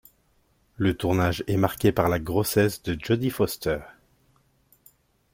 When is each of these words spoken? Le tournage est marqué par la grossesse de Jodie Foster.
Le 0.77 0.97
tournage 0.97 1.43
est 1.45 1.57
marqué 1.57 1.91
par 1.91 2.09
la 2.09 2.17
grossesse 2.17 2.81
de 2.81 2.97
Jodie 2.99 3.29
Foster. 3.29 3.81